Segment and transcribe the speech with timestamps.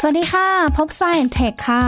[0.00, 1.84] สวัสดีค่ะ พบ Science Tech ค่ะ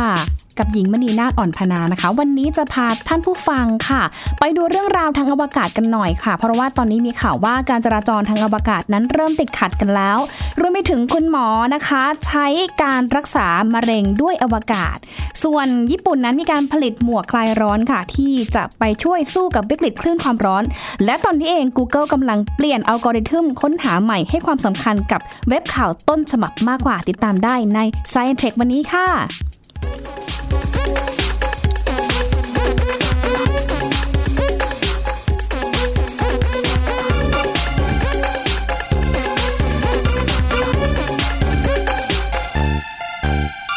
[0.59, 4.03] กับหญิงมณีนาฏอ่อนพนานะคะ วันนี้จะพาท่านผู้ฟังค่ะ
[4.41, 10.19] ไปดูเรื่องราวทางอวกาศกันหน่อยค่ะ เพราะว่าตอนนี้มีข่าวว่าการจราจรทางอวกาศนั้นเริ่มติดขัดกันแล้ว
[10.61, 12.47] รวมไปถึงคุณหมอนะคะ ใช้
[12.83, 14.97] การรักษามะเร็งด้วยอวกาศ
[15.43, 20.65] ส่วนญี่ปุ่นนั้นมีการผลิตหมวกคลายร้อนค่ะ ที่จะไปช่วยสู้กับวิกฤตคลื่นความร้อน
[21.05, 27.79] และตอนนี้เอง Google กำลังเปลี่ยนอัลกอริทึมค้นหาใหม่ให้ความสำคัญกับเว็บข่าวต้นฉบับมากกว่าติดตามได้ใน
[28.13, 29.09] Science Tech วันนี้ค่ะ
[43.29, 43.68] Thank you.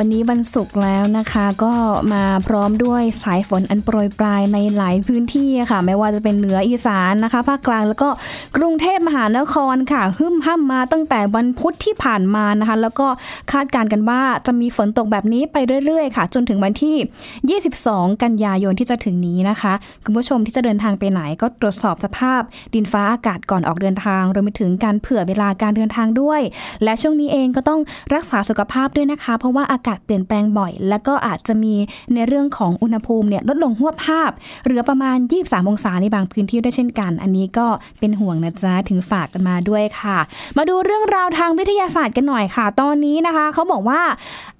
[0.00, 1.72] วันนี้วันศุกร์แล้วนะคะก็
[2.12, 8.08] มาพร้อมด้วยสายฝนอันโปรยปลายในหลายพื้นที่ค่ะ ไม่ว่าจะเป็นเหนืออีสานนะคะ ภาคกลางแล้วก็
[8.56, 13.06] กรุงเทพมหานครค่ะหึ่มห้ามมาตั้งแต่วันพุธที่ผ่านมานะคะ แล้วก็
[13.52, 19.72] คาดการณ์กันว่าจะมีฝนตกแบบนี้ไปเรื่อยๆ ค่ะ จนถึงวันที่ 22 กันยายนที่จะถึงนี้นะคะ
[20.04, 22.40] คุณผู้ชมที่จะเดินทางไปไหน ก็ตรวจสอบสภาพ
[22.74, 26.40] ดินฟ้าอากาศก่อนออกเดินทางรวมไปถึงการเผื่อเวลาการเดินทางด้วย
[26.84, 27.80] และช่วงนี้เองก็ต้อง
[28.14, 31.74] รักษาสุขภาพด้วยนะคะ เพราะว่าอากาศเปลี่ยนแปลงบ่อย แล้วก็อาจจะมี
[32.14, 34.30] ในเรื่องของอุณหภูมิเนี่ยลดลงหัวภาพ
[34.64, 37.66] เหลือประมาณ 23 องศาในบางพื้นที่ด้วยเช่นกัน อันนี้ก็
[37.98, 40.18] เป็นห่วงนะจ๊ะถึงฝากกันมาด้วยค่ะ
[40.56, 44.02] มาดูเรื่องราวทางวิทยาศาสตร์กันหน่อยค่ะ ตอนนี้นะคะเขาบอกว่า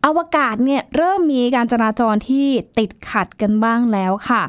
[0.07, 2.47] อวกาศเนี่ยเริ่มมีการจราจรที่
[2.79, 4.43] ติดขัดกันบ้างแล้วค่ะ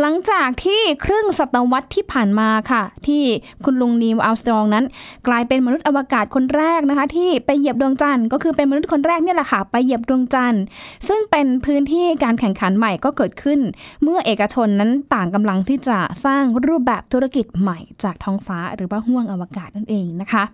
[0.00, 3.22] หลังจากที่ครึ่งศตวรรษที่ผ่านมาค่ะ ที่
[3.64, 4.84] คุณลุงนีมอัลสตรองนั้น
[5.26, 10.64] กลายเป็นมนุษย์อวกาศคนแรกนะคะ ที่ไปเหยียบดวงจันทร์ก็คือเป็นมนุษย์คนแรกเนี่ยแหละค่ะ ไปเหยียบดวงจันทร์
[11.08, 13.60] ซึ่งเป็นพื้นที่การแข่งขันใหม่ก็เกิดขึ้น
[14.02, 20.44] เมื่อเอกชนนั้นต่างกำลังที่จะสร้างรูปแบบธุรกิจใหม่จากท้องฟ้าหรือว่าห้วงอวกาศนั่นเองนะคะ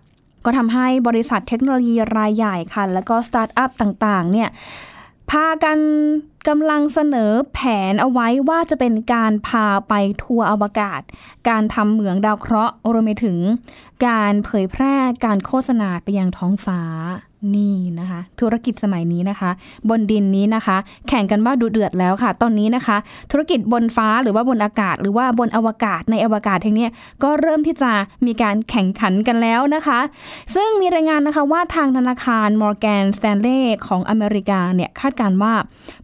[0.45, 4.49] ก็ทำให้บริษัทเทคโนโลยีรายใหญ่ค่ะ แล้วก็สตาร์ทอัพต่างๆ เนี่ย
[5.31, 5.79] พากัน
[6.49, 7.59] กำลังเสนอแผ
[7.91, 11.01] นเอาไว้ว่าจะเป็นการพาไปทัวร์อวกาศ
[11.49, 13.39] การทำเหมืองดาวเคราะห์รวมไปถึง
[14.07, 16.81] การเผยแพร่การโฆษณาไปยังท้องฟ้า
[17.55, 19.51] นี่นะคะ ธุรกิจสมัยนี้นะคะ
[19.89, 20.77] บนดินนี้นะคะ
[21.09, 22.97] แข่งกันว่าดูเดือดแล้วค่ะ ตอนนี้นะคะ
[23.31, 26.89] ธุรกิจบนฟ้าหรือว่าบนอากาศ หรือว่าบนอวกาศในอวกาศแห่งนี้
[27.23, 27.91] ก็เริ่มที่จะ
[28.27, 30.01] มีการแข่งขันกันแล้วนะคะ
[30.55, 35.55] ซึ่งมีรายงานนะคะว่าทางธนาคาร Morgan Stanley ของอเมริกาเนี่ยคาดการว่า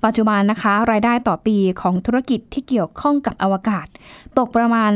[0.04, 3.86] ปัจจุบันนะคะ รายได้ต่อปีของธุรกิจที่เกี่ยวข้องกับอวกาศ
[4.38, 4.92] ตกประมาณ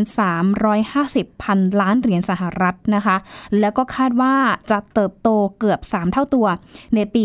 [0.69, 3.17] 350พันล้านเหรียญสหรัฐนะคะ
[3.61, 4.35] แล้วก็คาดว่า
[4.71, 5.29] จะเติบโต
[5.59, 6.47] เกือบ 3 เท่าตัว
[6.95, 7.25] ในปี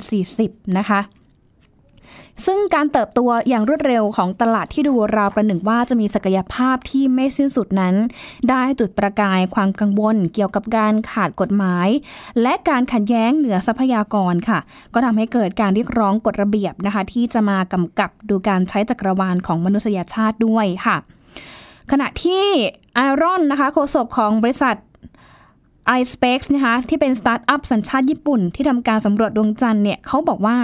[0.00, 1.00] 2040 นะคะ
[2.46, 7.94] ซึ่งการเติบโตอย่างรวดเร็วของตลาดที่ดูราวประหนึ่งว่าจะมีศักยภาพที่ไม่สิ้นสุดนั้น
[8.50, 11.88] ได้จุดประกายความกังวลเกี่ยวกับการขาดกฎหมาย
[12.42, 14.58] และการขัดแย้งเหนือทรัพยากรค่ะ
[14.94, 20.96] ก็ทำให้เกิดการเรียกร้องกฎระเบียบนะคะ ที่จะมากำกับดูการใช้จักรวาลของมนุษยชาติด้วยค่ะ
[21.90, 22.44] ขณะที่
[22.94, 24.76] ไอรอนนะคะโฆษกของบริษัท
[25.98, 30.56] iSpace นะคะที่เป็นสตาร์ทอัพสัญชาติญี่ปุ่น ที่ทำการสำรวจดวงจันทร์เนี่ยเขาบอกว่า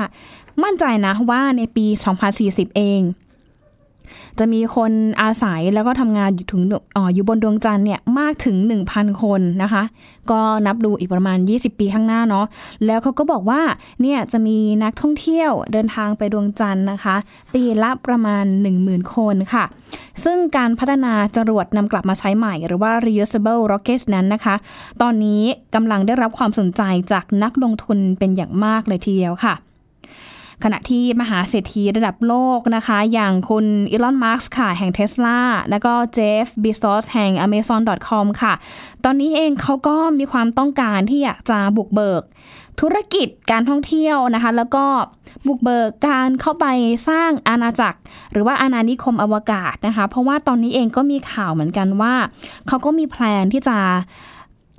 [0.64, 1.86] มั่นใจนะว่าในปี
[2.32, 3.00] 2040 เอง
[4.38, 4.92] จะมีคน
[5.22, 6.62] อาศัยแล้วก็ทำงานอยู่ถึง
[6.97, 8.56] ออยู่บนดวงจันทร์เนี่ยมากถึง
[8.91, 9.82] 1,000 คนนะคะ
[10.30, 12.47] ก็นับดูอีกประมาณ 20 ปีข้างหน้าเนาะ
[12.86, 13.62] แล้วเขาก็บอกว่า
[14.00, 17.16] เนี่ยจะมีนักท่องเที่ยวเดินทางไปดวงจันทร์นะคะ
[17.54, 18.44] ปีละประมาณ
[18.80, 19.64] 10,000 คนค่ะ
[20.25, 24.54] ซึ่งการพัฒนาจรวดนำกลับมาใช้ใหม่ หรือว่า reusable rockets นั้นนะคะ
[25.02, 25.42] ตอนนี้
[25.75, 26.82] กำลังได้รับความสนใจ
[27.12, 29.54] จากนักลงทุนเป็นอย่างมากเลยทีเดียวค่ะ
[30.62, 38.53] ขณะที่มหาเศรษฐีระดับโลกนะคะ อย่างคุณอีลอนมาร์กส์ค่ะ แห่งเทสลาแล้วก็เจฟฟ์ เบโซสแห่ง Amazon.com ค่ะ
[39.04, 42.22] ตอนนี้เองเขาก็มีความต้องการที่อยากจะบุกเบิก
[42.81, 44.84] ธุรกิจการท่องเที่ยวนะคะ แล้วก็
[45.47, 46.66] บุกเบิกการเข้าไป
[47.09, 47.98] สร้างอาณาจักร
[48.32, 52.14] หรือว่าอาณานิคมอวกาศนะคะ เพราะว่าตอนนี้เองก็มีข่าวเหมือนกันว่า
[52.69, 53.78] เขาก็มี plan ที่จะ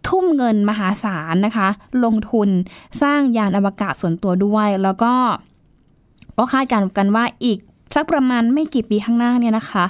[0.08, 1.68] ทุ่มเงินมหาศาลนะคะ
[2.04, 2.50] ลงทุน
[3.02, 5.14] สร้างยานอวกาศส่วนตัวด้วย แล้วก็
[6.38, 7.60] ก็คาดการณ์กันว่าอีก
[7.96, 9.86] สักประมาณไม่กี่ปีข้างหน้าเนี่ยนะคะ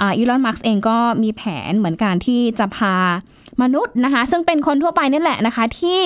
[0.00, 2.94] อีลอนมัสก์กเองก็มีแผนเหมือนกันที่จะพา
[3.62, 6.02] มนุษย์นะคะ ซึ่งเป็นคนทั่วไปนี่แหละนะคะที่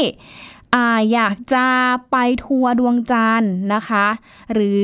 [1.12, 1.66] อยากจะ
[2.10, 4.06] ไปทัวร์ดวงจันทร์นะคะ
[4.52, 4.82] หรือ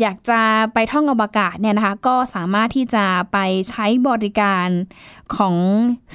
[0.00, 0.40] อยากจะ
[0.74, 3.38] ไปท่องอวกาศเนี่ยนะคะ ก็สามารถที่จะไป
[3.70, 4.68] ใช้บริการ
[5.36, 5.56] ของ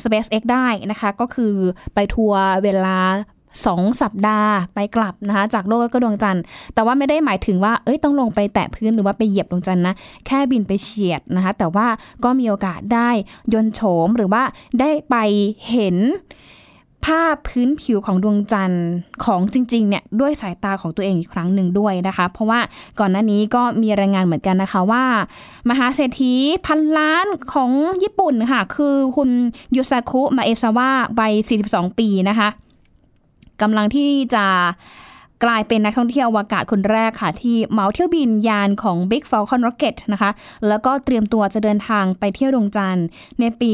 [0.01, 1.53] SpaceX ได้นะคะ ก็คือ
[1.94, 2.97] ไปทัวร์เวลา
[3.61, 9.95] 2 สัปดาห์ไปกลับนะคะจากโลกแล้วก็ดวงจันทร์ แต่ว่าไม่ได้หมายถึงว่าเอ้ยต้องลงไปแตะพื้นหรือว่าไปเหยียบดวงจันทร์นะ
[10.25, 11.88] แค่บินไปเฉียดนะคะแต่ว่า
[12.23, 13.09] ก็มีโอกาสได้
[13.53, 14.44] ยนโฉมหรือว่า
[14.79, 15.15] ได้ไป
[15.69, 15.97] เห็น
[17.11, 18.88] ภาพพื้นผิวของดวงจันทร์
[19.25, 22.59] ของจริงๆเนี่ยด้วยสายตาของตัวเองอีกครั้งหนึ่งด้วยนะคะ เพราะว่า
[22.99, 25.03] ก่อนหน้านี้ก็มีรายงานเหมือนกันนะคะว่า
[25.69, 26.33] มหาเศรษฐี
[26.65, 27.71] พันล้านของ
[28.03, 29.29] ญี่ปุ่นค่ะ คือคุณ
[29.75, 30.89] ยูซาคุมาเอซาวะ
[31.19, 31.33] วัย
[31.65, 32.49] 42 ปีนะคะ
[33.63, 34.45] กำลังที่จะ
[35.44, 40.31] กลายเป็นนักท่องเที่ยวอวกาศคนแรกค่ะ ที่เหมาเที่ยวบินยานของ Big Falcon Rocket นะคะ
[40.68, 43.07] แล้วก็เตรียมตัวจะเดินทางไปเที่ยวดวงจันทร์
[43.39, 43.71] ในปี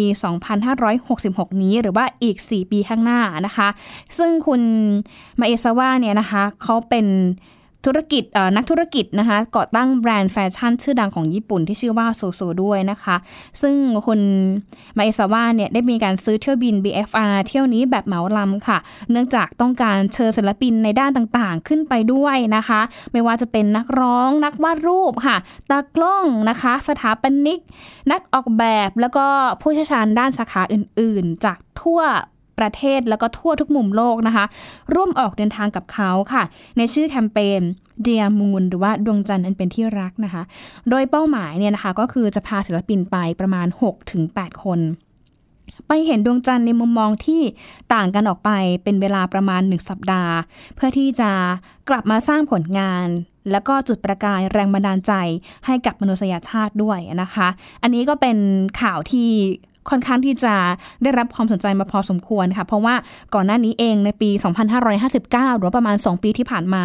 [0.79, 3.67] 2566 นี้หรือว่าอีก 4 ปีข้างหน้านะคะ
[4.17, 4.61] ซึ่งคุณ
[5.39, 7.05] มาเอซาวะเนี่ยนะคะเขาเป็น
[7.85, 8.23] ธุรกิจ
[8.55, 13.15] นักธุรกิจนะคะก่อตั้งแบรนด์แฟชั่น ชื่อดังของญี่ปุ่นที่ชื่อว่า ZOZO ด้วยนะคะ
[13.61, 13.75] ซึ่ง
[14.07, 14.19] คุณ
[14.97, 18.77] มาเอซาวะเนี่ยได้มีการซื้อเที่ยวบิน BFR เที่ยวนี้แบบเหมาลำค่ะ
[19.11, 22.81] เนื่องจากต้องการเชิญศิลปินในด้านต่างๆ ขึ้นไปด้วยนะคะ
[23.11, 25.37] ไม่ว่าจะเป็นนักร้องนักวาดรูปค่ะ
[25.69, 27.59] ตากล้องนะคะ สถาปนิก
[28.11, 29.25] นักออกแบบแล้วก็
[29.61, 32.01] ผู้เชี่ยวชาญด้านสาขาอื่นๆ จากทั่ว
[32.59, 34.45] ประเทศแล้วก็ทั่วทุกมุมโลกนะคะ
[34.93, 36.43] ร่วมออกเดินทางกับเขาค่ะ
[36.77, 37.61] ในชื่อแคมเปญ
[38.05, 40.43] Dear Moon หรือว่าดวงจันทร์อันเป็นที่รักนะคะ
[40.89, 43.67] โดยเป้าหมายเนี่ยนะคะก็คือจะพาศิลปินไปประมาณ
[44.15, 44.79] 6-8 คน
[45.87, 47.41] ไปเห็นดวงจันทร์ในมุมมองที่
[47.93, 48.51] ต่างกันออกไป
[48.83, 50.35] เป็นเวลาประมาณหนึ่งสัปดาห์
[50.75, 51.31] เพื่อที่จะ
[51.89, 53.07] กลับมาสร้างผลงาน
[53.51, 55.13] แล้วก็จุดประกายแรงบันดาลใจ
[55.65, 57.47] ให้กับมนุษยชาติด้วยนะคะ
[57.81, 58.37] อันนี้ก็เป็น
[58.81, 59.29] ข่าวที่
[59.89, 60.55] ค่อนข้างที่จะ
[61.03, 62.95] ได้รับความสนใจมาพอสมควรค่ะ เพราะว่า
[63.33, 64.29] ก่อนหน้านี้เองในปี
[64.95, 66.83] 2559 หรือประมาณ 2 ปีที่ผ่านมา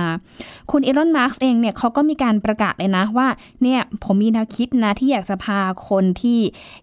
[0.70, 3.28] คุณอีลอน มาร์กเองเนี่ยเขาก็มีการประกาศเลยนะว่า
[3.62, 6.38] เนี่ยผมมีแนวคิดนะที่อยากจะพาคนที่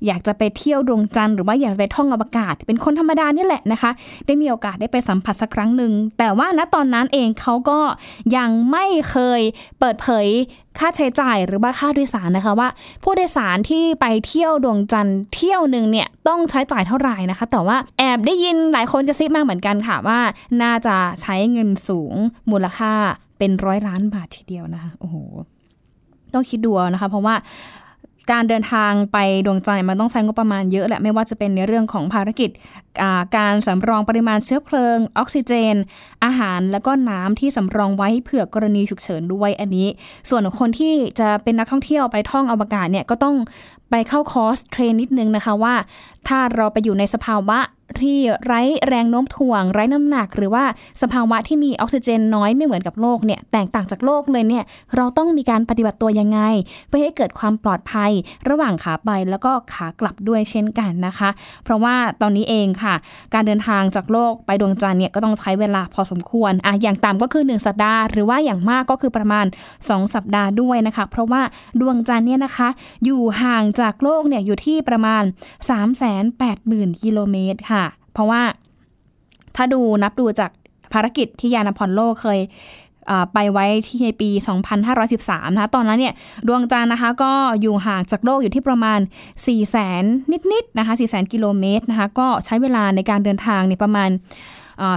[0.06, 3.92] อยากจะไปเที่ยวดวงจันทร์หรือว่าอยากไปท่องอวกาศ เป็นคนธรรมดานี่แหละนะคะ
[4.26, 7.80] ได้มีโอกาสได้ไปสัมผัสสักครั้งหนึ่งแต่ว่าณตอนนั้นเองเขาก็
[8.38, 9.42] ยังไม่เคย
[9.80, 10.28] เปิดเผย
[10.80, 12.68] ค่าใช้จ่ายหรือว่าค่าโดยสารนะคะว่า
[13.04, 20.20] ผู้โดยสารที่ไปเที่ยวดวงจันทร์เที่ยวหนึ่งเนี่ยต้องใช้จ่ายเท่าไหร่นะคะ แต่ว่าแอบได้ยินหลายคนจะซิบมาเหมือนกันค่ะว่า
[20.62, 22.14] น่าจะใช้เงินสูง
[22.52, 22.94] มูลค่า
[23.38, 25.16] เป็นร้อยล้านบาททีเดียวนะคะโอ้โห
[26.34, 27.36] ต้องคิดดูนะคะ เพราะว่า
[28.32, 32.50] การเดินทางไปดวงจันทร์มันต้องใช้งบประมาณเยอะแหละไม่ว่าจะเป็นในเรื่องของภารกิจ
[33.38, 35.76] การสำรองปริมาณเชื้อเพลิง ออกซิเจน
[36.26, 39.88] อาหารแล้วก็น้ำที่สำรองไว้เผื่อกรณีฉุกเฉินด้วยอันนี้
[40.30, 43.36] ส่วนคนที่จะเป็นนักท่องเที่ยวไปท่องอวกาศเนี่ยก็ต้อง
[43.92, 45.76] ไปเข้าคอร์ส train นิดนึงนะคะว่า
[46.28, 47.58] ถ้าเราไปอยู่ในสภาวะ
[48.02, 50.64] ที่ไร้แรงโน้มถ่วง ไร้น้ำหนัก หรือว่า
[51.02, 54.64] สภาวะที่มีออกซิเจนน้อยไม่เหมือนกับโลกเนี่ยแตกต่างจากโลกเลยเนี่ย
[54.96, 56.40] เราต้องมีการปฏิบัติตัวยังไง
[56.88, 58.12] เพื่อให้เกิดความปลอดภัย
[58.50, 61.30] ระหว่างขาไปแล้วก็ขากลับด้วยเช่นกันนะคะ
[61.64, 62.96] เพราะว่าตอนนี้เองค่ะ
[63.34, 69.46] การเดินทางจากโลกไปดวงจันทร์เนี่ยก็ต้องใช้เวลาพอสมควรอะอย่างต่ำก็คือ 1 สัปดาห์ หรือว่าอย่างมากก็คือประมาณ
[69.80, 71.42] 2 สัปดาห์ด้วยนะคะ เพราะว่า
[71.82, 72.70] ดวงจันทร์เนี่ยนะคะ
[73.06, 75.24] อยู่ห่างจากโลกเนี่ยอยู่ที่ประมาณ
[76.18, 77.81] 380,000กิโลเมตรค่ะ
[78.14, 78.42] เพราะว่า
[79.56, 80.52] ถ้าดูนับดูจาก
[80.94, 82.40] ภารกิจที่ยานอพอลโลเคย
[83.34, 84.30] ไปไว้ที่ในปี
[84.92, 86.14] 2513 นะคะ ตอนนั้นเนี่ย
[86.48, 87.32] ดวงจันทร์นะคะ ก็
[87.62, 90.04] อยู่ห่างจากโลกอยู่ที่ประมาณ 4 0 0แสน
[90.52, 94.10] นิดๆ นะคะ 4 0 0แสนกิโลเมตรนะคะ ก็ใช้เวลาในการเดินทางในประมาณ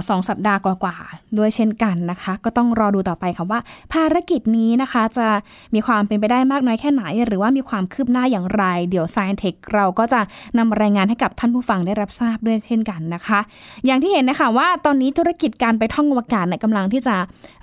[0.09, 3.59] สองสัปดาห์กว่าๆด้วยเช่นกันนะคะ ก็ต้องรอดูต่อไปค่ะว่า
[3.93, 5.27] ภารกิจนี้นะคะจะ
[5.73, 10.21] มีความเป็นไปได้มากน้อยแค่ไหน หรือว่ามีความคืบหน้าอย่างไร เดี๋ยว s c i e n Tech เราก็จะ
[10.57, 13.39] นำรายงานให้กับท่านผู้ฟังได้รับทราบด้วยเช่นกันนะคะ
[13.85, 17.15] อย่างที่เห็นนะคะว่าตอนนี้ธุรกิจการไปท่องอวกาศกำลังที่จะ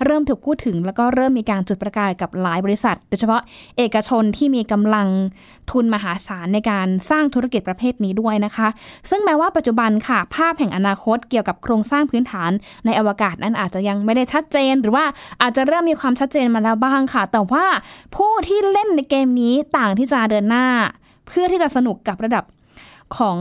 [0.05, 3.41] เริ่มถูกพูดถึง แล้วก็เริ่มมีการจุดประกายกับหลายบริษัท โดยเฉพาะ
[3.77, 5.07] เอกชนที่มีกำลัง
[5.71, 8.67] ทุนมหาศาลในการสร้างธุรกิจประเภทนี้ด้วยนะคะ
[9.09, 12.51] ซึ่งแม้ว่าปัจจุบันค่ะภาพแห่งอนาคตเกี่ยวกับโครงสร้างพื้นฐาน
[12.85, 15.05] ในอวกาศนั้นอาจจะยังไม่ได้ชัดเจน หรือว่า
[15.41, 17.65] อาจจะเริ่มมีความชัดเจนมาแล้วบ้างค่ะ แต่ว่า
[18.15, 20.65] ผู้ที่เล่นในเกมนี้ต่างที่จะเดินหน้า
[21.27, 22.43] เพื่อที่จะสนุกกับระดับ
[23.17, 23.37] ของ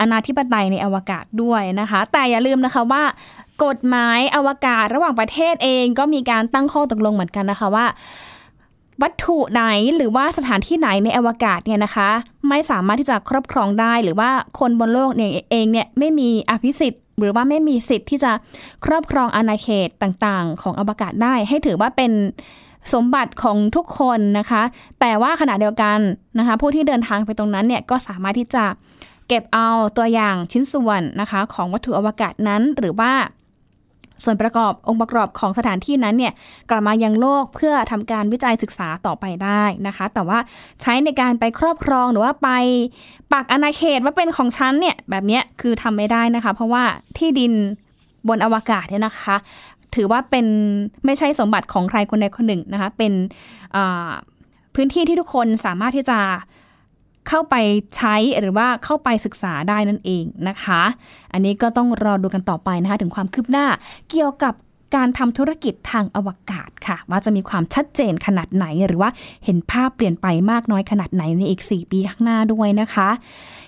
[0.00, 3.02] อนาธิปไตยในอวกาศด้วยนะคะ แต่อย่าลืมนะคะว่า
[3.64, 7.86] กฎหมายอวกาศระหว่างประเทศเองก็มีการตั้งข้อตกลงเหมือนกันนะคะว่า
[9.02, 9.62] วัตถุไหน
[9.96, 12.08] หรือว่าสถานที่ไหนในอวกาศเนี่ยนะคะ
[12.48, 18.32] ไม่สามารถที่จะครอบครองได้หรือว่าคนบนโลกเนี่ยเองเนี่ยไม่มีอภิสิทธิ หรือว่าไม่มีสิทธิ์ที่จะ
[18.84, 22.12] ครอบครองอาณาเขตต่างๆ ของอวกาศได้ ให้ถือว่าเป็น
[22.92, 24.62] สมบัติของทุกคนนะคะ
[25.00, 25.98] แต่ว่าขณะเดียวกัน
[26.38, 28.64] นะคะ ผู้ที่เดินทางไปตรงนั้นเนี่ยก็สามารถที่จะ
[29.28, 33.12] เก็บเอาตัวอย่างชิ้นส่วนนะคะ ของวัตถุอวกาศนั้นหรือว่า
[34.24, 36.32] ส่วนประกอบองค์ประกอบของสถานที่นั้นเนี่ย
[36.70, 40.38] กลับมายังโลกเพื่อทำการวิจัยศึกษาต่อไปได้นะคะ แต่ว่า
[40.80, 42.48] ใช้ในการไปครอบครองหรือว่าไป
[43.32, 46.82] ปักอาณาเขตว่าเป็นของฉันเนี่ยแบบนี้คือทำไม่ได้นะคะ เพราะว่า
[47.18, 47.52] ที่ดิน
[48.28, 49.36] บนอวกาศเนี่ยนะคะ
[49.94, 50.46] ถือว่าเป็น
[51.04, 53.12] ไม่ใช่สมบัติของใครคนใดคนหนึ่งนะคะเป็น
[54.74, 56.18] พื้นที่ที่ทุกคนสามารถที่จะ
[57.28, 57.54] เข้าไป
[57.96, 60.82] ใช้หรือว่าเข้าไปศึกษาได้นั่นเองนะคะ
[61.32, 63.66] อันนี้ก็ต้องรอดูกันต่อไปนะคะ ถึงความคืบหน้า
[64.10, 64.54] เกี่ยวกับ
[64.96, 69.10] การทำธุรกิจทางอวกาศค่ะ ว่าจะมีความชัดเจนขนาดไหน หรือว่า
[69.44, 73.08] เห็นภาพเปลี่ยนไปมากน้อยขนาดไหนในอีก 4 ปีข้างหน้าด้วยนะคะ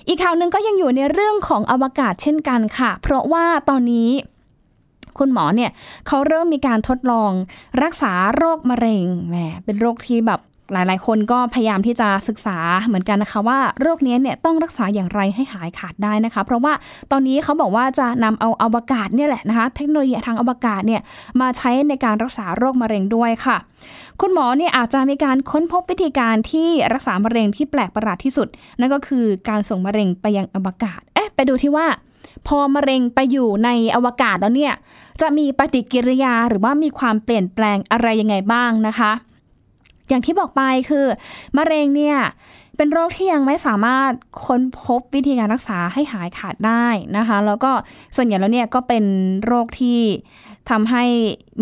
[0.08, 4.10] อีกข่าวหนึ่งก็ยังอยู่ในเรื่องของอวกาศเช่นกันค่ะ เพราะว่าตอนนี้
[5.18, 5.70] คุณหมอเนี่ย
[6.06, 7.30] เขาเริ่มมีการทดลอง
[7.82, 10.40] รักษาโรคมะเร็งแหมเป็นโรคที่แบบ
[10.72, 16.72] หลายๆ คนก็พยายามที่จะศึกษาเหมือนกันนะคะว่าโรคนี้เนี่ยต้องรักษาอย่างไรให้หายขาดได้นะคะ เพราะว่า
[17.12, 21.00] ตอนนี้เขาบอกว่าจะนำเอาอวกาศเนี่ยแหละนะคะเทคโนโลยีทางอวกาศเนี่ย
[21.40, 23.56] มาใช้ในการรักษาโรคมะเร็งด้วยค่ะ
[24.20, 28.48] คุณหมอเนี่ยอาจจะมีการค้นพบวิธีการที่รักษามะเร็งที่แปลกประหลาดที่สุด
[28.80, 31.86] นั่นก็คือการส่งมะเร็งไปยังอวกาศเอ๊ะไปดูที่ว่า
[32.46, 34.74] พอมะเร็งไปอยู่ในอวกาศแล้วเนี่ย
[35.20, 39.12] จะมีปฏิกิริยาหรือว่ามีความเปลี่ยนแปลงอะไรยังไงบ้างนะคะ
[40.08, 41.06] อย่างที่บอกไปคือ
[41.56, 42.18] มะเร็งเนี่ย
[42.76, 44.12] เป็นโรคที่ยังไม่สามารถ
[44.44, 47.70] ค้นพบวิธีการรักษาให้หายขาดได้นะคะ แล้วก็
[48.16, 49.04] ส่วนใหญ่แล้วเนี่ยก็เป็น
[49.46, 50.00] โรคที่
[50.70, 51.04] ทำให้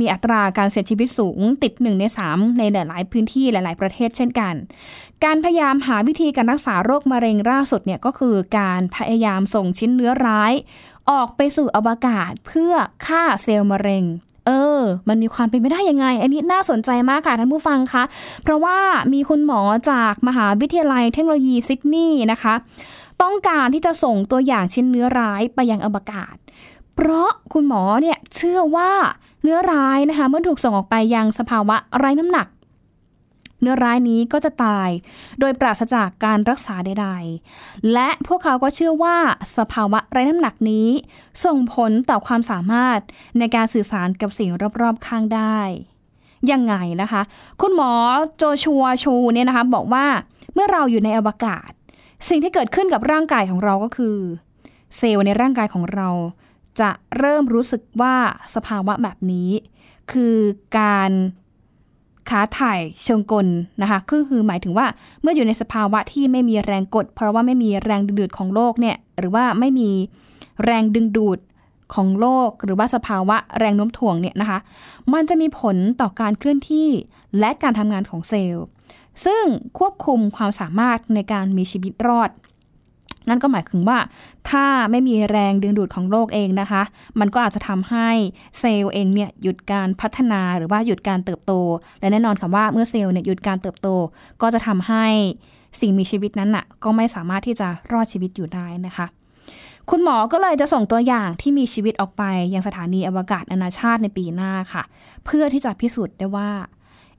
[0.01, 4.55] มีอัตราการเสียชีวิตสูงติดหนึ่งในสามในหลายๆพื้นที่หลาย ๆ ประเทศเช่นกัน
[5.25, 10.53] การพยายามหาวิธีการรักษาโรคมะเร็งล่าสุดเนี่ยก็คือการพยายามส่งชิ้นเนื้อร้าย
[11.11, 12.73] ออกไปสู่อวกาศเพื่อ
[13.07, 14.05] ฆ่าเซลล์มะเร็ง
[14.47, 18.03] เออ มันมีความเป็นไปได้ยังไง อันนี้น่าสนใจมากค่ะท่านผู้ฟังคะ
[18.43, 18.79] เพราะว่า
[19.13, 22.55] มีคุณหมอจากมหาวิทยาลัยเทคโนโลยีซิดนีย์นะคะ
[23.23, 26.35] ต้องการที่จะส่งตัวอย่างชิ้นเนื้อร้ายไปยังอวกาศ
[26.97, 28.93] เพราะคุณหมอเนี่ยเชื่อว่า
[29.43, 32.47] เนื้อร้ายนะคะเมื่อถูกส่งออกไปยังสภาวะไร้น้ำหนัก
[33.63, 34.89] เนื้อร้ายนี้ก็จะตาย
[35.41, 39.17] โดยปราศจากการรักษาใดๆ และพวกเขาก็เชื่อว่า
[39.59, 40.89] สภาวะไร้น้ำหนักนี้
[41.45, 43.01] ส่งผลต่อความสามารถ
[43.39, 44.51] ในการสื่อสารกับสิ่ง
[44.81, 45.61] รอบๆข้างได้
[46.51, 47.23] ยังไงนะคะ
[47.61, 47.93] คุณหมอ
[48.37, 50.07] โจชัวชูเนี่ยนะคะบอกว่า
[50.55, 51.71] เมื่อเราอยู่ในอวกาศ
[52.29, 54.17] สิ่งที่เกิดขึ้นกับร่างกายของเราก็คือ
[54.97, 56.09] เซลล์ในร่างกายของเรา
[56.81, 58.17] จะเริ่มรู้สึกว่า
[58.55, 59.51] สภาวะแบบนี้
[60.13, 60.37] คือ
[60.79, 61.11] การ
[62.31, 63.47] ขาถ่ายเชิงกล
[63.83, 64.87] นะคะก็คือหมายถึงว่า
[65.23, 69.91] เมื่ออยู่ในสภาวะที่ไม่มีแรงกด เพราะว่าไม่มีแรงดึงดูดของโลกเนี่ยหรือว่าไม่มี
[70.65, 71.39] แรงดึงดูด
[71.95, 74.59] ของโลก หรือว่าสภาวะแรงโน้มถ่วงเนี่ยนะคะ
[75.13, 76.89] มันจะมีผลต่อการเคลื่อนที่
[77.39, 78.65] และการทำงานของเซลล์
[79.25, 79.45] ซึ่ง
[79.79, 82.31] ควบคุมความสามารถในการมีชีวิตรอด
[83.29, 83.99] นั่นก็หมายถึงว่า
[84.51, 86.83] ถ้าไม่มีแรงดึงดูดของโลกเองนะคะ
[87.21, 88.09] มันก็อาจจะทำให้
[88.59, 91.53] เซลล์เองเนี่ยหยุดการพัฒนาหรือว่าหยุดการเติบโต
[92.01, 93.89] และแน่นอนค่ะว่าเมื่อเซลล์เนี่ยหยุดการเติบโต
[94.43, 95.07] ก็จะทำให้
[95.81, 99.07] สิ่งมีชีวิตนั้นน่ะก็ไม่สามารถที่จะรอดชีวิตอยู่ได้นะคะ
[99.91, 102.23] คุณหมอก็เลยจะส่งตัวอย่างที่มีชีวิตออกไป
[102.55, 104.83] ยังสถานีอวกาศนานาชาติในปีหน้าค่ะ
[105.25, 106.51] เพื่อที่จะพิสูจน์ได้ว่า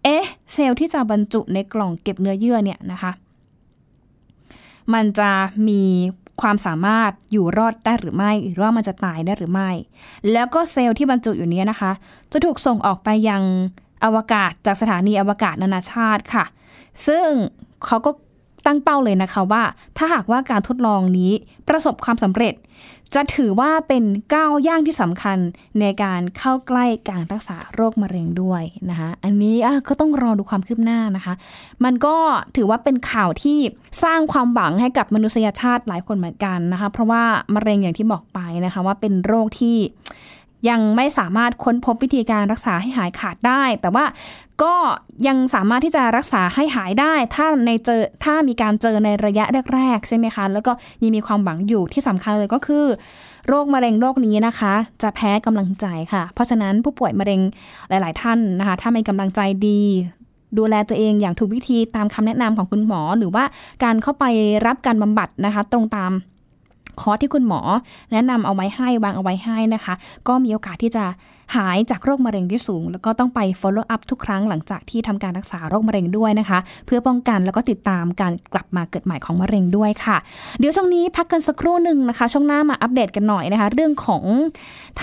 [0.04, 3.12] เอ๊ะ เซลล์ที่จะบรรจุในกล่องเก็บเนื้อเยื่อเนี่ยนะคะ
[4.94, 5.32] มันจะ
[5.68, 5.84] มี
[6.42, 9.70] ความสามารถอยู่รอดได้หรือไม่ หรือว่ามันจะตายได้หรือไม่
[10.32, 11.92] แล้วก็เซลล์ที่บรรจุอยู่นี้นะคะ
[12.32, 13.42] จะถูกส่งออกไปยัง
[14.04, 16.46] อวกาศจากสถานีอวกาศนานาชาติค่ะ
[17.08, 17.28] ซึ่ง
[17.86, 18.12] เขาก็
[18.66, 19.64] ตั้งเป้าเลยนะคะว่า
[19.98, 21.32] ถ้าหากว่าการทดลองนี้
[21.70, 22.54] ประสบความสำเร็จ
[23.16, 24.04] จะถือว่าเป็น
[24.34, 25.38] ก้าวย่างที่สำคัญ
[25.80, 29.56] ในการเข้าใกล้การรักษาโรคมะเร็งด้วยนะคะอันนี้
[29.88, 31.34] ก็ต้องรอดูความคืบหน้านะคะ
[31.84, 32.16] มันก็
[32.56, 33.60] ถือว่าเป็นข่าวที่
[34.04, 37.24] สร้างความหวังให้กับมนุษยชาติหลายคนเหมือนกันนะคะ เพราะว่า
[37.56, 39.78] มะเร็งอย่างที่บอกไปนะคะว่าเป็นโรคที่
[40.70, 44.06] ยังไม่สามารถค้นพบวิธีการรักษาให้หายขาดได้ แต่ว่า
[44.64, 44.76] ก็
[45.28, 52.86] ยังสามารถที่จะรักษาให้หายได้ ถ้าในเจอถ้ามีการเจอในระยะแรกๆใช่ไหมคะ แล้วก็ยังมีความหวังอยู่ที่สำคัญเลยก็คือ
[53.48, 57.42] โรคมะเร็งโรคนี้นะคะ จะแพ้กำลังใจค่ะ เพราะฉะนั้นผู้ป่วยมะเร็ง
[57.90, 59.82] หลาย ๆ ท่านนะคะ ถ้ามีกำลังใจดี
[60.58, 63.44] ดูแลตัวเองอย่างถูกวิธีตามคำแนะนำของคุณหมอ หรือว่า
[63.84, 64.26] การเข้าไป
[64.68, 66.12] รับการบำบัดนะคะ ตรงตาม
[67.02, 67.62] คอร์สที่คุณหมอ
[68.12, 69.94] แนะนำเอาไว้ให้วางเอาไว้ให้นะคะ
[70.28, 71.06] ก็มีโอกาสที่จะ
[71.56, 80.18] หายจากโรคมะเร็งที่สูง แล้วก็ต้องไป follow up ทุกครั้งหลังจากที่ทำการรักษาโรคมะเร็งด้วยนะคะ เพื่อป้องกันแล้วก็ติดตามการกลับมาเกิดใหม่ของมะเร็งด้วยค่ะ
[80.60, 84.24] เดี๋ยวช่วงนี้พักกันสักครู่หนึ่งนะคะ ช่วงหน้ามาอัปเดตกันหน่อยนะคะ เรื่องของ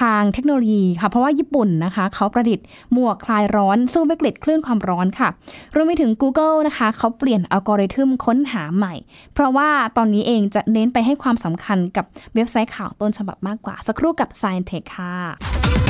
[0.01, 5.29] ทางเทคโนโลยีค่ะ เพราะว่าญี่ปุ่นนะคะ เขาประดิษฐ์หมวกคลายร้อนสู้วิกฤตคลื่นความร้อนค่ะ
[5.75, 8.95] รวมไปถึง Google นะคะ เขาเปลี่ยนอัลกอริทึมค้นหาใหม่
[9.35, 12.05] เพราะว่าตอนนี้เองจะเน้นไปให้ความสำคัญกับ
[12.35, 15.90] เว็บไซต์ข่าวต้นฉบับมากกว่า สักครู่กับ Science Tech ค่ะ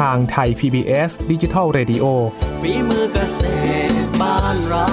[0.10, 2.04] างไทย PBS ดิจิ Radio
[2.60, 3.42] ฝีมือเกษ
[3.90, 4.88] ตรบ้านเรา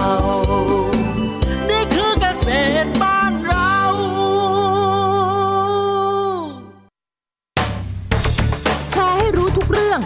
[1.69, 2.47] นี่คือเกษ
[2.83, 3.75] ตรบ้านเรา
[8.91, 9.99] แชร์ให้รู้ทุกเรื่อง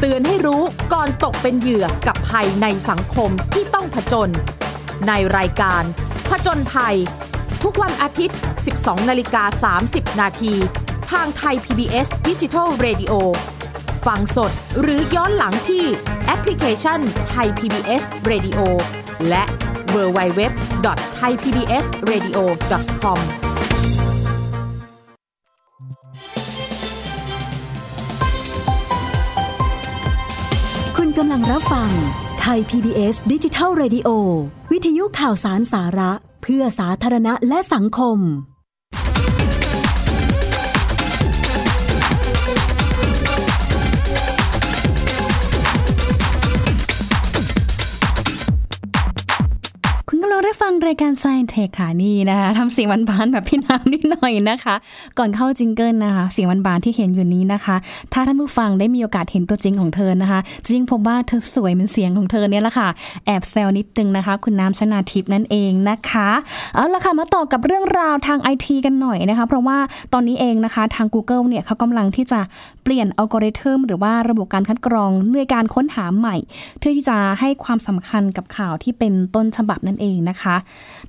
[0.00, 0.62] เตือนให้รู้
[0.92, 4.30] ก่อนตกเป็นเหยื่อกับภัยในสังคมที่ต้องผจญ
[5.08, 5.82] ในรายการ
[6.30, 6.96] ผจญภัย
[7.62, 8.36] ทุกวันอาทิตย์
[8.72, 10.54] 12 นาฬิกา 30 นาที
[11.12, 12.48] ทางไทย PBS ดิจิ
[12.86, 13.14] Radio
[14.06, 15.84] ฟังสดหรือย้อนหลังที่
[16.26, 18.58] แอปพลิเคชันไทย PBS Radio
[19.28, 19.42] และ
[19.94, 20.42] w w w
[20.84, 22.36] t h a i PBS Radio
[23.02, 23.18] com
[30.96, 31.90] คุณกำลังรับฟัง
[32.40, 34.08] ไทย PBS ดิจิทัล Radio
[34.72, 38.18] วิทยุข่าวสารสาระ เพื่อสาธารณะและสังคม
[50.60, 54.74] ฟังรายการ Science Tech ค่ะนี่นะคะทำเสียงบานๆแบบพี่น้ำนิดหน่อยนะคะ
[55.18, 57.76] ก่อนเข้าจิงเกิลนะคะ เสียงบานๆที่เห็นอยู่นี้นะคะ
[58.12, 62.88] ถ้าท่านผู้ฟังได้มีโอกาสเห็นตัวจริงของเธอนะคะจริงผมว่าเธอสวยเหมือนเสียงของเธอเนี่ยแหละค่ะ
[63.26, 66.28] แอบแซวนิดนึงนะคะ คุณน้ำชนาทิพย์นั่นเองนะคะ
[66.74, 69.78] เอาละค่ะมาต่อกับเรื่องราวทางไอทีกันหน่อยนะคะ เพราะว่า
[70.12, 72.40] ตอนนี้เองนะคะทาง Google เนี่ยเขากำลังที่จะ
[72.82, 76.36] เปลี่ยนอัลกอริทึมหรือว่าระบบการคัดกรองในการค้นหาใหม่
[76.78, 80.45] เพื่อที่จะให้ความสำคัญกับข่าวที่เป็นต้นฉบับนั่นเองนะคะ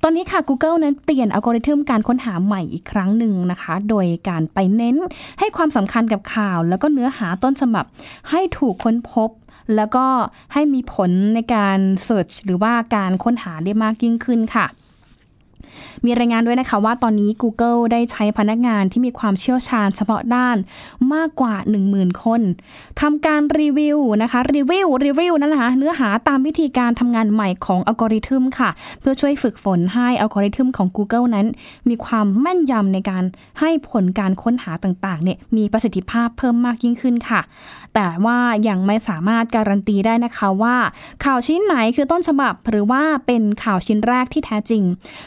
[0.02, 4.96] ตอนนี้ค่ะ Google นั้นเปลี่ยนอัลกอริทึมการค้นหาใหม่อีกครั้งหนึ่งนะคะ โดยการไปเน้น
[5.38, 7.84] ให้ความสำคัญกับข่าว แล้วก็เนื้อหาต้นฉบับ
[8.30, 9.30] ให้ถูกค้นพบ
[9.76, 10.06] แล้วก็
[10.52, 14.66] ให้มีผลในการ Search หรือว่าการค้นหาได้มากยิ่งขึ้นค่ะ
[16.04, 20.56] มีรายงานด้วยนะคะว่าตอนนี้ Google ได้ใช้พนักงานที่มีความเชี่ยวชาญเฉพาะด้าน
[21.14, 21.54] มากกว่า
[21.88, 22.40] 10,000 คน
[23.00, 31.46] ทำการรีวิวนะคะรีวิวรีวิวนั่นนะคะเนื้อหาตามวิธีการทำงานใหม่ของอัลกอริทึมค่ะ เพื่อช่วยฝึกฝนให้อัลกอริทึมของ Google นั้น
[31.88, 33.24] มีความแม่นยำในการ
[33.60, 37.40] ให้ผลการค้นหาต่างๆเนี่ยมีประสิทธิภาพเพิ่มมากยิ่งขึ้นค่ะ
[37.94, 40.76] แต่ว่ายังไม่สามารถการันตีได้นะคะว่า
[41.24, 44.82] ข่าวชิ้นไหนคือต้นฉบับหรือว่าเป็นข่าวชิ้นแรกที่แท้จริง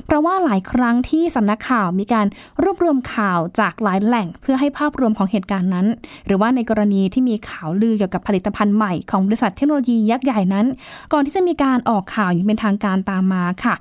[0.06, 2.28] เพราะว่าหลายครั้งที่สำนักข่าวมีการ
[2.64, 5.88] รวบรวมข่าวจากหลายแหล่ง เพื่อให้ภาพรวมของเหตุการณ์นั้น
[6.26, 10.66] หรือว่าในกรณีที่มีข่าวลือเกี่ยวกับผลิตภัณฑ์ใหม่ของบริษัทเทคโนโลยียักษ์ใหญ่นั้น
[11.14, 13.76] ก่อนที่จะมีการออกข่าวอย่างเป็นทางการตามมาค่ะ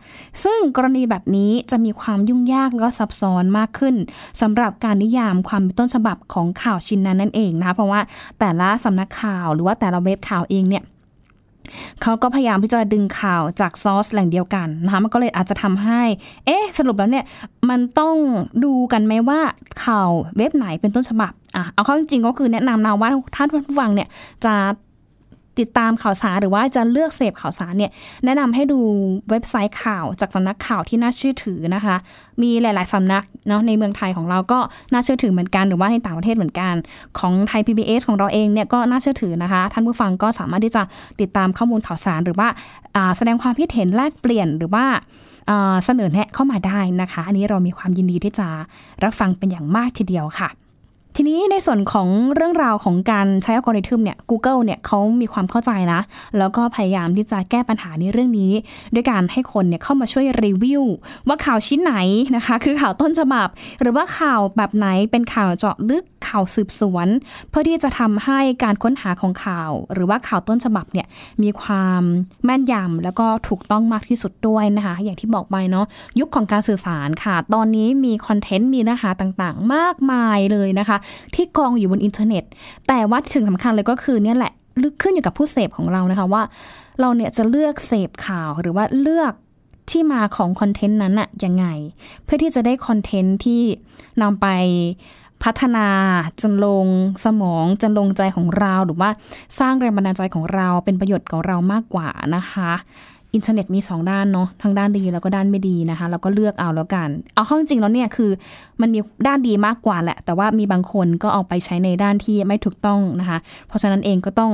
[0.44, 3.94] ซึ่งกรณีแบบนี้จะมีความยุ่งยากและซับซ้อนมากขึ้น
[4.40, 8.00] สำหรับการนิยามความเป็นต้นฉบับของข่าวชิ้นนั้นนั่นเองนะคะเพราะว่า
[8.38, 10.84] แต่ละสำนักข่าวหรือว่าแต่ละเว็บข่าวเองเนี่ย
[12.02, 16.02] เขาก็พยายามที่จะดึงข่าวจากซอสแหล่งเดียวกันนะคะมันก็เลยอาจจะทำให้
[16.46, 17.24] เอ๊ะ สรุปแล้วเนี่ย
[17.70, 18.16] มันต้อง
[18.64, 19.40] ดูกันไหมว่า
[19.84, 24.08] ข่าวเว็บไหนเป็นต้นฉบับอะเอาเข้าจริงๆก็คือแนะนำนะว่าท่านผู้ฟังเนี่ย
[24.44, 24.54] จะ
[25.60, 27.90] ติดตามข่าวสารหรือว่าจะเลือกเสพข่าวสารเนี่ย
[28.24, 28.80] แนะนำให้ดู
[29.30, 31.96] เว็บไซต์ข่าวจากสำนักข่าวที่น่าเชื่อถือนะคะ
[32.42, 34.58] มีหลาย ๆสำนักเนาะในเมืองไทยของเราก็
[34.92, 36.74] น่าเชื่อถือเหมือนกัน หรือว่าในต่างประเทศเหมือนกัน
[37.18, 40.82] ของไทย PBS ของเราเองเนี่ยก็น่าเชื่อถือนะคะ ท่านผู้ฟังก็สามารถที่จะ
[41.20, 44.84] ติดตามข้อมูลข่าวสารหรือว่าาแสดงความคิดเห็นแลกเปลี่ยนหรือว่า
[45.84, 48.48] เสนอแนะเข้ามาได้นะคะ อันนี้เรามีความยินดีที่จะ
[49.04, 50.50] รับฟังเป็นอย่างมากทีเดียวค่ะ
[51.16, 56.00] ทีนี้ในส่วนของเรื่องราวของการใช้อัลกอริทึมเนี่ย Google เนี่ยเขามีความเข้าใจนะ
[56.38, 58.52] แล้วก็พยายามที่จะแก้ปัญหาในเรื่องนี้
[58.94, 60.82] ด้วยการให้คนเนี่ยเข้ามาช่วยรีวิว
[61.28, 61.94] ว่าข่าวชิ้นไหน
[62.36, 63.48] นะคะ คือข่าวต้นฉบับ
[63.80, 67.08] หรือว่าข่าวแบบไหนเป็นข่าวเจาะลึกข่าวสืบสวน
[67.50, 71.06] เพื่อที่จะทำให้การค้นหาของข่าว หรือว่าข่าวต้นฉบับเนี่ย
[71.42, 72.02] มีความ
[72.44, 75.86] แม่นยำแล้วก็ถูกต้องมากที่สุดด้วยนะคะ อย่างที่บอกไปเนาะ
[76.20, 80.96] ยุคของการสื่อสารค่ะ ตอนนี้มีคอนเทนต์มีเนื้อหาต่างๆ มากมายเลยนะคะ
[81.34, 82.44] ที่กองอยู่บนอินเทอร์เน็ต
[82.88, 84.52] แต่ว่าสิ่งสำคัญเลยก็คือเนี่ยแหละ
[85.02, 86.42] ขึ้นอยู่กับผู้เสพของเรานะคะว่า
[87.00, 89.32] เราเนี่ยจะเลือกเสพข่าวหรือว่าเลือก
[89.90, 91.66] ที่มาของคอนเทนต์นั้นอะยังไง
[92.24, 93.62] เพื่อที่จะได้คอนเทนต์ที่
[94.22, 94.46] นำไป
[95.44, 95.86] พัฒนา
[96.42, 96.86] จรรโลง
[97.24, 99.10] สมองจรรโลงใจของเราหรือว่า
[99.58, 102.72] สร้างแรงบันดาลใจของเราเป็นประโยชน์กับเรามากกว่านะคะ
[103.34, 108.30] อินเทอร์เน็ตมี 2 ด้านเนาะทั้งด้านดีแล้วก็ด้านไม่ดีนะคะ แล้วก็เลือกเอาแล้วกัน เอาเข้าจริงแล้วเนี่ยคือ
[108.80, 113.38] มันมีด้านดีมากกว่าแหละ แต่ว่ามีบางคนก็เอาไปใช้ในด้านที่ไม่ถูกต้องนะคะ
[113.68, 114.52] เพราะฉะนั้นเองก็ต้อง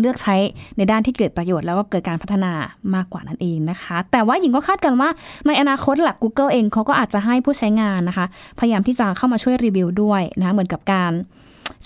[0.00, 0.36] เลือกใช้
[0.76, 2.52] ในด้านที่เกิดประโยชน์แล้วก็เกิดการพัฒนา
[2.94, 5.08] มากกว่านั่นเองนะคะ แต่ว่าหญิงก็คาดกันว่า
[5.46, 8.26] ในอนาคตหลัก Google เองเขาก็อาจจะให้ผู้ใช้งานนะคะ
[8.58, 11.12] พยายามที่จะเข้ามาช่วยรีวิวด้วยนะเหมือนกับการ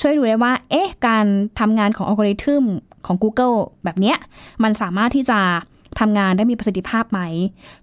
[0.01, 1.27] ช่วยดูได้ว่า เอ๊ะ การ
[1.61, 2.65] ทำงานของอัลกอริทึม
[3.09, 4.17] ของ Google แบบเนี้ย
[4.63, 5.41] มันสามารถที่จะ
[6.01, 7.21] ทำงานได้มีประสิทธิภาพไหม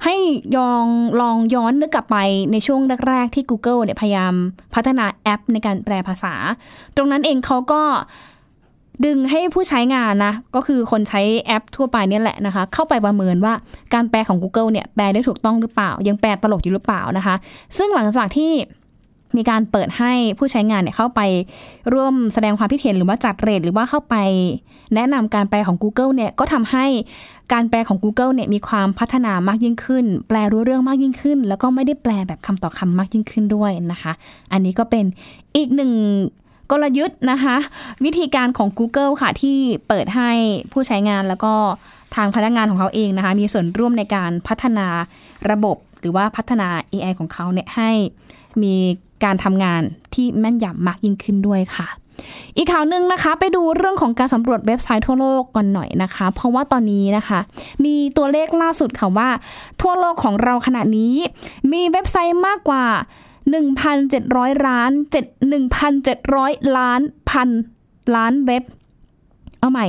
[0.04, 0.16] ให้
[0.58, 0.86] ยอง
[1.22, 2.18] ลองย้อนนึกกลับไป
[2.52, 4.34] ในช่วงแรกๆที่ Google เนี่ยพยายาม
[4.74, 6.34] พัฒนาแอปในการแปลภาษา
[6.96, 7.82] ตรงนั้นเองเขาก็
[9.06, 13.54] ดึงให้ผู้ใช้งานนะ ก็คือคนใช้แอปทั่วไปเนี่ยแหละนะคะ เข้าไปประเมินว่า
[13.94, 17.36] การแปลของ Google เนี่ยแปลได้ถูกต้องหรือเปล่า ยังแปลตลกอยู่หรือเปล่านะคะ
[17.78, 18.52] ซึ่งหลังจากที่
[19.38, 21.22] มีการเปิดให้ผู้ใช้งานเนี่ยเข้าไป
[21.94, 24.16] ร่วมแสดงความคิดเห็นหรือว่าจัดเรทหรือว่าเข้าไป
[24.96, 26.86] แนะนำการแปลของ Google เนี่ยก็ทำให้
[27.54, 34.12] การแปลของ Google เนี่ยมีความพัฒนามากยิ่งขึ้น แปลรู้เรื่องมากยิ่งขึ้น แล้วก็ไม่ได้แปลแบบคำต่อคำมากยิ่งขึ้นด้วยนะคะ
[34.52, 35.06] อันนี้ก็เป็น
[35.56, 35.92] อีกหนึ่ง
[36.72, 37.56] กลยุทธ์นะคะ
[38.06, 39.58] วิธีการของ Google ค่ะ ที่
[39.88, 40.32] เปิดให้
[40.72, 41.54] ผู้ใช้งานแล้วก็
[42.16, 44.88] ทางพนักงานของเขาเองนะคะ มีส่วนร่วมในการพัฒนา
[45.52, 47.92] ระบบ รือว่าพัฒนา AI ของเขาเนี่ยให้
[48.64, 48.76] มี
[49.24, 49.82] การทำงาน
[50.14, 51.88] ที่แม่นยำมากยิ่งขึ้นด้วยค่ะ
[52.58, 57.40] อีกข่าวหนึ่งนะคะ ไปดูเรื่องของการสำรวจเว็บไซต์ทั่วโลกก่อนหน่อยนะคะ เพราะว่าตอนนี้นะคะ
[57.86, 59.30] มีตัวเลขล่าสุดค่ะว่า
[59.82, 61.16] ทั่วโลกของเราขณะนี้
[61.72, 62.86] มีเว็บไซต์มากกว่า
[63.56, 64.92] 1,700 ล้าน
[65.22, 65.54] 7
[66.02, 67.50] 1,700 ล้านพัน
[68.16, 68.64] ล้านเว็บ
[69.66, 69.88] เอาใหม่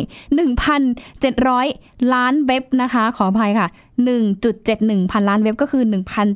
[0.85, 3.69] 1,700 ล้านเว็บนะคะ ขออภัยค่ะ
[4.41, 5.83] 1.71 พันล้านเว็บก็คือ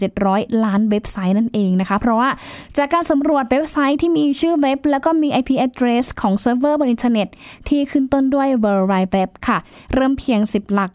[0.06, 2.28] 1,700 ล้านเว็บไซต์นั่นเองนะคะ เพราะว่า
[2.76, 7.28] จากการสำรวจเว็บไซต์ที่มีชื่อเว็บ แล้วก็มี IP address ของเซิร์ฟเวอร์บนอินเทอร์เน็ต
[7.68, 9.58] ที่ขึ้นต้นด้วย World Wide Web ค่ะ
[9.94, 10.90] เริ่มเพียง 10 หลัก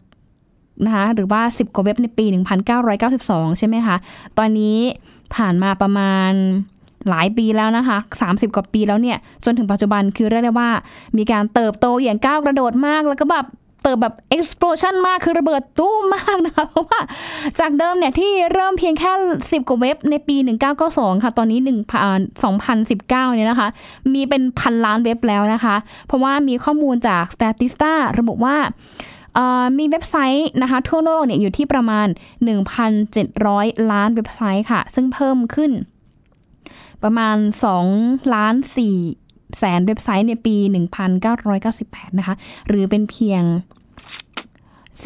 [0.84, 2.24] นะคะหรือว่า 10 กว่าเว็บในปี
[2.92, 3.96] 1992 ใช่ไหมคะ
[4.38, 4.78] ตอนนี้
[5.34, 6.32] ผ่านมาประมาณ
[7.10, 10.70] หลายปีแล้วนะคะ 30 กว่าปีแล้วเนี่ย จนถึงปัจจุบันคือเรียกได้ว่า
[11.16, 13.46] มีการเติบโตอย่างก้าวกระโดดมาก แล้วก็แบบ
[13.82, 17.00] เติบแบบ explosion มากคือระเบิดตู้มมากนะคะ เพราะว่า
[17.60, 20.36] จากเดิมเนี่ยที่เริ่มเพียงแค่ 10 กว่าเว็บในปี
[20.80, 21.94] 1992 ค่ะ ตอนนี้ 1
[22.44, 23.68] 2019 เนี่ยนะคะ
[24.12, 28.56] มีเป็นพันล้านเว็บแล้วนะคะ เพราะว่ามีข้อมูลจาก Statista ระบุว่า
[29.78, 32.06] มีเว็บไซต์นะคะทั่วโลกเนี่ยอยู่ที่ประมาณ
[33.18, 35.72] 1,700 ล้านเว็บไซต์ค่ะ ซึ่งเพิ่มขึ้น
[37.02, 37.36] ประมาณ
[37.86, 38.54] 2ล้าน
[39.06, 40.56] 4แสนเว็บไซต์ในปี
[41.38, 42.34] 1998 นะคะ
[42.68, 43.42] หรือเป็นเพียง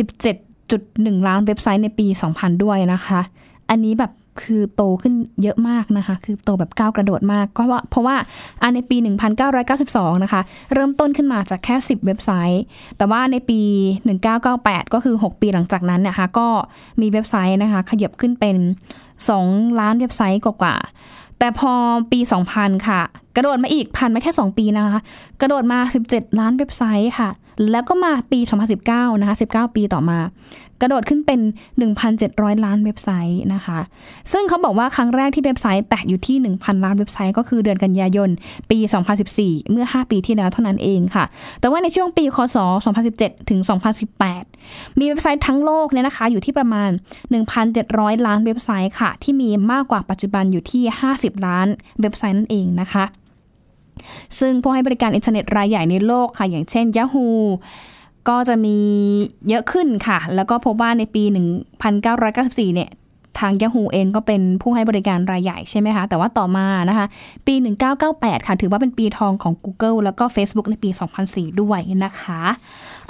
[0.03, 3.21] 17.1 ล้านเว็บไซต์ในปี 2000 ด้วยนะคะ
[3.71, 8.17] อันนี้แบบคือโตขึ้นเยอะมากนะคะ คือโตแบบก้าวกระโดดมากก็ว่าเพราะว่า
[8.63, 8.97] อันในปี
[9.61, 10.41] 1992 นะคะ
[10.75, 12.63] เริ่มต้นขึ้นมาจากแค่ 10 เว็บไซต์
[12.97, 13.61] แต่ว่าในปี
[14.27, 16.49] 1998 ก็คือ 6 ปีหลังจากนั้นนะคะ ก็
[17.01, 18.57] มีเว็บไซต์นะคะ ขยับขึ้นเป็น
[19.19, 20.75] 2 ล้านเว็บไซต์กว่า
[21.41, 21.73] แต่พอ
[22.13, 22.21] ปี
[22.53, 23.03] 2000 ค่ะ
[23.37, 25.01] กระโดดมาอีกผ่านมาแค่ 2 ปีนะคะ
[25.41, 25.79] กระโดดมา
[26.11, 27.31] 17 ล้านเว็บไซต์ค่ะ
[27.71, 28.41] แล้วก็มาปี
[28.81, 30.19] 2019 นะคะ 19 ปีต่อมา
[30.81, 31.41] กระโดดขึ้นเป็น
[32.03, 33.79] 1,700 ล้านเว็บไซต์นะคะ
[34.33, 38.31] ซึ่งเขาบอกว่าครั้งแรกที่เว็บไซต์แตะอยู่ที่ 1,000 ล้านเว็บไซต์ก็คือเดือนกันยายน
[38.71, 38.79] ปี
[39.25, 41.25] 2014 เมื่อ 5 ปีที่แล้วเท่านั้นเองค่ะ
[41.61, 42.57] แต่ว่าในช่วงปี คศ
[43.03, 43.61] 2017 ถึง
[44.31, 46.91] 2018 มีเว็บไซต์ทั้งโลกเนี่ยนะคะอยู่ที่ประมาณ
[47.59, 50.83] 1,700 ล้านเว็บไซต์ค่ะ ที่มีมากกว่าปัจจุบันอยู่ที่
[51.15, 51.67] 50 ล้าน
[52.01, 53.05] เว็บไซต์นั่นเองนะคะ
[54.39, 57.29] ซึ่งผู้ให้บริการอินเทอร์เน็ตรายใหญ่ในโลกค่ะ อย่างเช่น Yahoo
[58.29, 58.79] ก็จะมี
[59.49, 61.23] เยอะขึ้นค่ะ แล้วก็พบว่าในปี
[61.99, 62.91] 1994 เนี่ย
[63.41, 67.07] ทาง Yahoo เองก็เป็นผู้ให้บริการรายใหญ่ใช่ไหมคะ แต่ว่าต่อมานะคะ
[67.47, 67.55] ปี
[68.01, 70.91] 1998 ค่ะ ถือว่าเป็นปีทองของ Google แล้วก็ Facebook ในปี
[71.25, 72.43] 2004 ด้วยนะคะ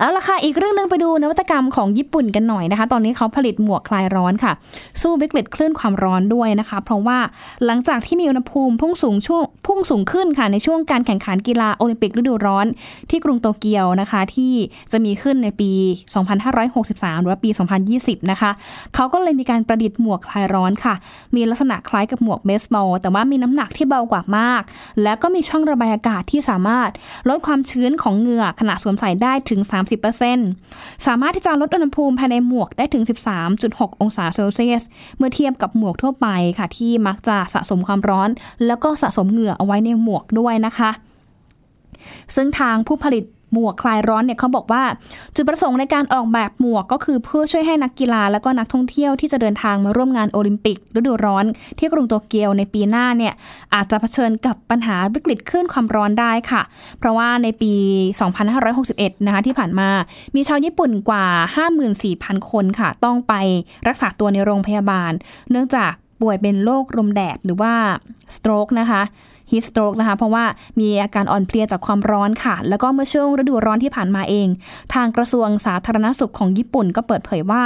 [0.00, 4.52] เอาละค่ะ อีกเรื่องหนึงไปดูนวัตกรรมของญี่ปุ่นกันหน่อยนะคะ ตอนนี้เขาผลิตหมวกคลายร้อนค่ะ
[5.00, 7.18] สู้วิกฤตคลื่นความร้อนด้วยนะคะ เพราะว่า
[7.66, 12.66] หลังจากที่มีอุณหภูมิพุ่งสูงช่วงพุ่งสูงขึ้นค่ะในช่วงการแข่งขันกีฬาโอลิมปิกฤดูร้อน
[13.10, 14.52] ที่กรุงโตเกียวนะคะ ที่
[14.92, 15.72] จะมีขึ้นในปี
[16.48, 17.50] 2563 หรือว่าปี
[17.90, 18.50] 2020 นะคะ
[18.94, 20.94] เขาก็เลยมีการประดิษฐ์หมวกคลายร้อนค่ะ
[21.34, 24.62] มีลักษณะคล้ายกับหมวกเบสบอลแต่ว่ามีน้ำหนักที่เบากว่ามาก
[25.02, 26.90] แล้วก็มีช่องระบายอากาศที่สามารถ
[27.28, 33.04] ลดความชื้นของเหงื่อขณะสวมใส่ได้ถึง 3 30%สามารถที่จะลดอุณหภูมิภายในหมวกได้ถึง
[33.52, 34.82] 13.6 องศาเซลเซียส
[35.18, 36.26] เมื่อเทียบกับหมวกทั่วไป
[36.58, 38.28] ค่ะ ที่มักจะสะสมความร้อน
[38.66, 40.90] แล้วก็สะสมเหงื่อเอาไว้ในหมวกด้วยนะคะ
[42.34, 44.82] ซึ่งทางผู้ผลิต หมวกคลายร้อนเนี่ยเขาบอกว่า
[45.36, 51.44] จุดประสงค์ในการออกแบบหมวกก็คือเพื่อช่วยให้นักกีฬา และก็นักท่องเที่ยวที่จะเดินทางมาร่วมงานโอลิมปิกฤดูร้อน
[51.78, 53.34] ที่กรุงโตเกียวในปีหน้าเนี่ย
[53.74, 56.62] อาจจะเผชิญกับปัญหาวิกฤตคลื่นความร้อนได้ค่ะ
[56.98, 57.72] เพราะว่าในปี
[58.50, 59.88] 2561 นะคะที่ผ่านมา
[60.34, 61.26] มีชาวญี่ปุ่นกว่า
[61.88, 63.34] 54,000 คนค่ะ ต้องไป
[63.88, 65.12] รักษาตัวในโรงพยาบาล
[65.50, 67.72] เนื่องจากป่วยเป็นโรคลมแดดหรือว่า
[68.36, 69.02] สโตรกนะคะ
[69.52, 70.44] ฮิสโตรกนะคะ เพราะว่า
[70.80, 74.48] มีอาการอ่อนเพลียจากความร้อนค่ะ แล้วก็เมื่อช่วงฤดูร้อนที่ผ่านมาเอง
[74.94, 77.62] ทางกระทรวงสาธารณสุขของญี่ปุ่นก็เปิดเผยว่า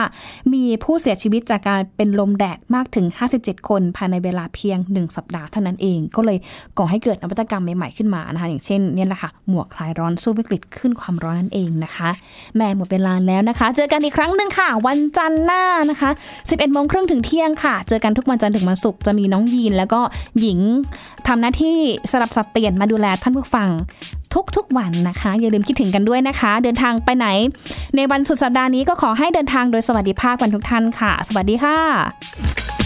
[0.53, 3.07] มีผู้เสียชีวิตจากการเป็นลมแดดมากถึง
[3.39, 6.39] 57 คนภายในเวลาเพียง 1 สัปดาห์เท่านั้นเอง ก็เลย
[6.79, 12.11] ก่อให้เกิดนวัตกรรมใหม่ๆขึ้นมานะคะอย่างเช่นเนี่ยแหละค่ะหมวกคลายร้อนสู้วิกฤตขึ้นความร้อนนั่นเองนะคะ
[12.57, 20.01] แม่หมดเวลาแล้วนะคะ เจอกันอีกครั้งหนึ่งค่ะ วันจันทร์หน้านะคะ 11โมงครึ่งถึงเที่ยงค่ะ เจอกันทุกวันจันทร์ถึงวันศุกร์จะมีน้องยีน แล้วก็
[20.41, 20.59] หญิง
[21.29, 23.69] ทำหน้าทที่สลับสับเปลี่ยนมาดูแลท่านผู้ฟัง
[24.57, 27.27] ทุกๆวันนะคะ อย่าลืมคิดถึงกันด้วยนะคะ เดินทางไปไหน
[27.97, 32.84] ในวันสุดสัปดาห์นี้ก็ขอให้เดินทางโดยสวัสดิภาพกันทุกท่านค่ะ สวัสดีค่ะ